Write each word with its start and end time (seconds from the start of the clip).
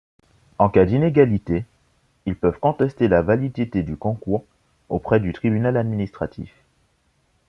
En 0.57 0.69
cas 0.69 0.85
d'inégalité, 0.85 1.63
ils 2.25 2.35
peuvent 2.35 2.57
contester 2.59 3.07
la 3.07 3.21
validité 3.21 3.83
du 3.83 3.97
concours 3.97 4.43
auprès 4.89 5.19
du 5.19 5.31
Tribunal 5.31 5.77
administratif. 5.77 6.51